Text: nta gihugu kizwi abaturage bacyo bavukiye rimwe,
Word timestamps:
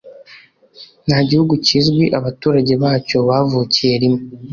nta 1.05 1.17
gihugu 1.29 1.53
kizwi 1.65 2.03
abaturage 2.19 2.73
bacyo 2.83 3.17
bavukiye 3.27 3.93
rimwe, 4.03 4.23